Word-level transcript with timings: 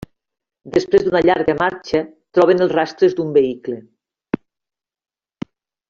Després 0.77 1.03
d'una 1.07 1.21
llarga 1.25 1.55
marxa, 1.59 2.01
troben 2.39 2.65
els 2.67 2.73
rastres 2.79 3.17
d'un 3.21 3.37
vehicle. 3.39 3.79